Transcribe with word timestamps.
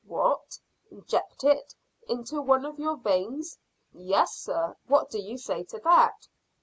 "What, 0.07 0.57
injected 0.89 1.75
into 2.09 2.41
one 2.41 2.65
of 2.65 2.79
your 2.79 2.95
veins?" 2.97 3.59
"Yes, 3.93 4.31
sir. 4.35 4.75
What 4.87 5.11
do 5.11 5.19
you 5.21 5.37
say 5.37 5.61
to 5.65 5.77
that?" 5.83 6.27